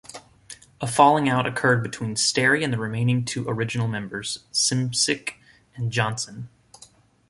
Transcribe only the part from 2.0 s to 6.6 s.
Sterry and the remaining two original members Simcic and Johnson.